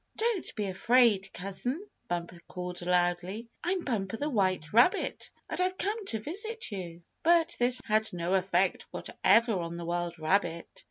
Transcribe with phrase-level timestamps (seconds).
[0.17, 3.49] "Don't be afraid, Cousin!" Bumper called loudly.
[3.63, 8.33] "I'm Bumper the White Rabbit, and I've come to visit you!" But this had no
[8.33, 10.67] effect whatever on the wild rabbit.